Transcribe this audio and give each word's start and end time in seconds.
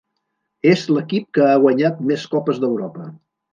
És 0.71 0.85
l'equip 0.95 1.27
que 1.39 1.45
ha 1.49 1.61
guanyat 1.67 2.01
més 2.11 2.27
Copes 2.35 2.65
d'Europa. 2.67 3.09